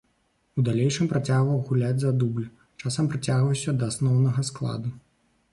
У 0.59 0.63
далейшым 0.67 1.09
працягваў 1.11 1.59
гуляць 1.67 2.01
за 2.03 2.11
дубль, 2.23 2.47
часам 2.83 3.11
прыцягваўся 3.13 3.77
да 3.83 3.91
асноўнага 3.95 4.49
складу. 4.53 4.89